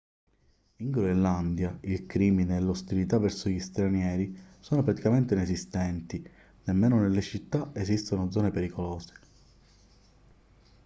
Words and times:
in 0.77 0.89
groenlandia 0.89 1.77
il 1.81 2.07
crimine 2.07 2.57
e 2.57 2.59
l'ostilità 2.59 3.19
verso 3.19 3.49
gli 3.49 3.59
stranieri 3.59 4.35
sono 4.59 4.81
praticamente 4.81 5.35
inesistenti 5.35 6.27
nemmeno 6.63 6.99
nelle 6.99 7.21
città 7.21 7.69
esistono 7.75 8.31
zone 8.31 8.49
pericolose 8.49 9.13